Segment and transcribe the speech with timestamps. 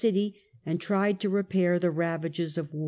[0.01, 0.33] city,
[0.65, 2.79] and tried to repair the ravages of war.